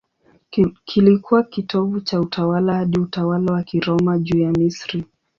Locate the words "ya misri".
4.39-5.05